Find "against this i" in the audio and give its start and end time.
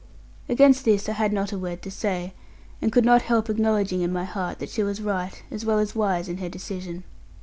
0.49-1.11